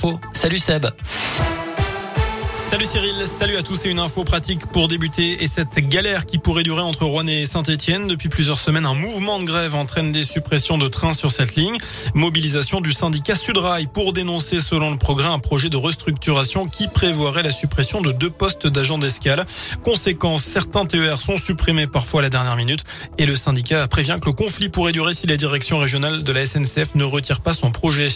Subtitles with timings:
[0.00, 0.86] Salut Seb.
[2.58, 6.38] Salut Cyril, salut à tous et une info pratique pour débuter et cette galère qui
[6.38, 8.08] pourrait durer entre Rouen et Saint-Etienne.
[8.08, 11.78] Depuis plusieurs semaines, un mouvement de grève entraîne des suppressions de trains sur cette ligne.
[12.14, 17.44] Mobilisation du syndicat Sudrail pour dénoncer selon le progrès un projet de restructuration qui prévoirait
[17.44, 19.46] la suppression de deux postes d'agents d'escale.
[19.84, 22.84] Conséquence, certains TER sont supprimés parfois à la dernière minute
[23.16, 26.44] et le syndicat prévient que le conflit pourrait durer si la direction régionale de la
[26.44, 28.08] SNCF ne retire pas son projet.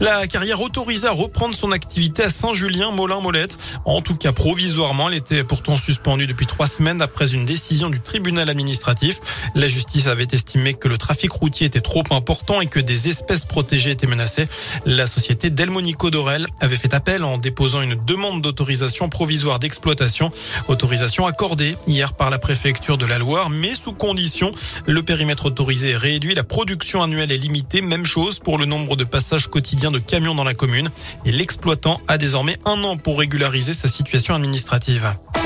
[0.00, 3.58] La carrière autorisée à reprendre son activité à Saint-Julien-Molin-Molette.
[3.84, 8.00] En tout cas, provisoirement, elle était pourtant suspendue depuis trois semaines après une décision du
[8.00, 9.20] tribunal administratif.
[9.54, 13.44] La justice avait estimé que le trafic routier était trop important et que des espèces
[13.44, 14.46] protégées étaient menacées.
[14.86, 20.30] La société Delmonico Dorel avait fait appel en déposant une demande d'autorisation provisoire d'exploitation.
[20.68, 24.50] Autorisation accordée hier par la préfecture de la Loire, mais sous condition.
[24.86, 27.82] Le périmètre autorisé est réduit, la production annuelle est limitée.
[27.82, 30.90] Même chose pour le nombre de passages quotidiens de camions dans la commune.
[31.24, 35.41] Et l'exploitant a désormais un an pour régulariser sa situation administrative.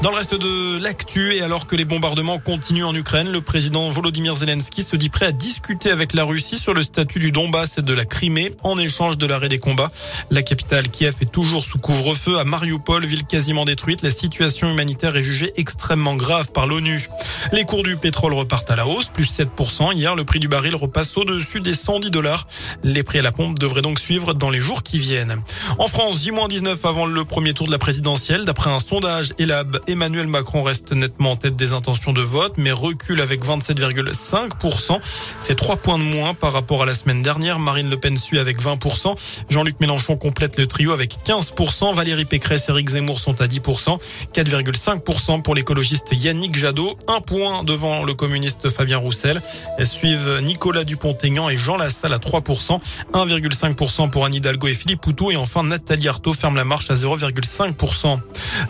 [0.00, 3.90] Dans le reste de l'actu, et alors que les bombardements continuent en Ukraine, le président
[3.90, 7.78] Volodymyr Zelensky se dit prêt à discuter avec la Russie sur le statut du Donbass
[7.78, 9.90] et de la Crimée en échange de l'arrêt des combats.
[10.30, 14.02] La capitale Kiev est toujours sous couvre-feu à Mariupol, ville quasiment détruite.
[14.02, 17.08] La situation humanitaire est jugée extrêmement grave par l'ONU.
[17.50, 19.94] Les cours du pétrole repartent à la hausse, plus 7%.
[19.94, 22.46] Hier, le prix du baril repasse au-dessus des 110 dollars.
[22.84, 25.42] Les prix à la pompe devraient donc suivre dans les jours qui viennent.
[25.80, 30.26] En France, J-19 avant le premier tour de la présidentielle, d'après un sondage ELAB Emmanuel
[30.26, 35.00] Macron reste nettement en tête des intentions de vote, mais recule avec 27,5%.
[35.40, 37.58] C'est trois points de moins par rapport à la semaine dernière.
[37.58, 39.16] Marine Le Pen suit avec 20%.
[39.48, 41.94] Jean-Luc Mélenchon complète le trio avec 15%.
[41.94, 43.98] Valérie Pécresse et Éric Zemmour sont à 10%.
[44.34, 46.98] 4,5% pour l'écologiste Yannick Jadot.
[47.08, 49.40] Un point devant le communiste Fabien Roussel.
[49.84, 52.78] Suivent Nicolas Dupont-Aignan et Jean Lassalle à 3%.
[53.14, 55.30] 1,5% pour Anne Hidalgo et Philippe Poutou.
[55.30, 58.18] Et enfin, Nathalie Arthaud ferme la marche à 0,5%.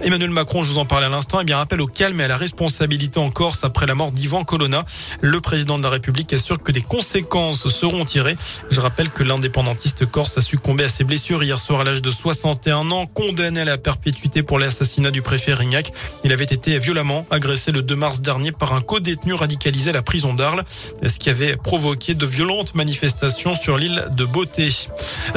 [0.04, 2.28] Emmanuel Macron, je vous en parlais à l'instant, eh bien appel au calme et à
[2.28, 4.84] la responsabilité en Corse après la mort d'Ivan Colonna.
[5.22, 8.36] Le président de la République assure que des conséquences seront tirées.
[8.70, 12.10] Je rappelle que l'indépendantiste corse a succombé à ses blessures hier soir à l'âge de
[12.10, 15.92] 61 ans, condamné à la perpétuité pour l'assassinat du préfet Rignac.
[16.24, 20.02] Il avait été violemment agressé le 2 mars dernier par un co-détenu radicalisé à la
[20.02, 20.64] prison d'Arles,
[21.02, 24.68] ce qui avait provoqué de violentes manifestations sur l'île de Beauté.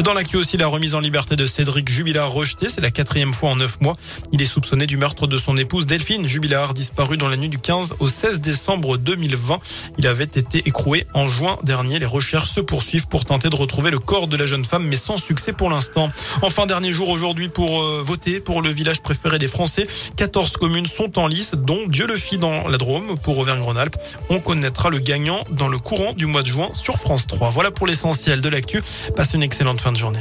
[0.03, 2.67] Dans l'actu aussi, la remise en liberté de Cédric Jubilard rejeté.
[2.67, 3.95] C'est la quatrième fois en neuf mois.
[4.33, 7.59] Il est soupçonné du meurtre de son épouse Delphine Jubilard, disparue dans la nuit du
[7.59, 9.59] 15 au 16 décembre 2020.
[9.99, 11.99] Il avait été écroué en juin dernier.
[11.99, 14.95] Les recherches se poursuivent pour tenter de retrouver le corps de la jeune femme, mais
[14.95, 16.11] sans succès pour l'instant.
[16.41, 19.87] Enfin, dernier jour aujourd'hui pour euh, voter pour le village préféré des Français.
[20.17, 23.97] 14 communes sont en lice, dont Dieu le fit dans la Drôme pour Auvergne-Rhône-Alpes.
[24.29, 27.51] On connaîtra le gagnant dans le courant du mois de juin sur France 3.
[27.51, 28.81] Voilà pour l'essentiel de l'actu.
[29.15, 30.19] Passez une excellente fin de journée.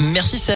[0.00, 0.38] Merci.